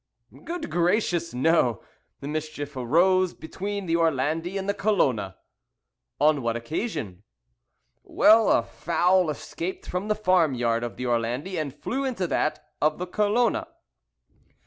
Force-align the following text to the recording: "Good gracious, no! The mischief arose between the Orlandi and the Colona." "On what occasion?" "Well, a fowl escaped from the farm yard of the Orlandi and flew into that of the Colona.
"Good 0.45 0.71
gracious, 0.71 1.31
no! 1.31 1.83
The 2.21 2.27
mischief 2.27 2.75
arose 2.75 3.35
between 3.35 3.85
the 3.85 3.97
Orlandi 3.97 4.57
and 4.57 4.67
the 4.67 4.73
Colona." 4.73 5.35
"On 6.19 6.41
what 6.41 6.55
occasion?" 6.55 7.21
"Well, 8.01 8.49
a 8.51 8.63
fowl 8.63 9.29
escaped 9.29 9.87
from 9.87 10.07
the 10.07 10.15
farm 10.15 10.55
yard 10.55 10.83
of 10.83 10.97
the 10.97 11.05
Orlandi 11.05 11.55
and 11.59 11.71
flew 11.71 12.03
into 12.03 12.25
that 12.25 12.67
of 12.81 12.97
the 12.97 13.05
Colona. 13.05 13.67